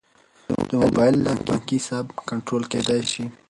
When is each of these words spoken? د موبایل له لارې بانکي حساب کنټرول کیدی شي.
د 0.69 0.69
موبایل 0.83 1.15
له 1.17 1.23
لارې 1.25 1.45
بانکي 1.47 1.77
حساب 1.79 2.05
کنټرول 2.29 2.63
کیدی 2.71 3.01
شي. 3.11 3.25